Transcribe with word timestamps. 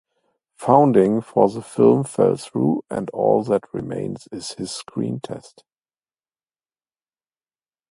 Funding 0.55 1.21
for 1.21 1.47
the 1.47 1.61
film 1.61 2.03
fell 2.03 2.35
through 2.35 2.83
and 2.89 3.11
all 3.11 3.43
that 3.43 3.71
remains 3.71 4.27
is 4.31 4.53
his 4.53 4.71
screen 4.71 5.19
test. 5.19 5.63